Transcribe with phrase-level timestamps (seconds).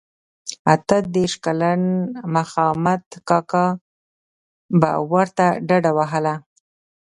[0.73, 1.81] اته دیرش کلن
[2.35, 3.65] مخامد کاکا
[4.79, 6.35] به ورته ډډه وهله.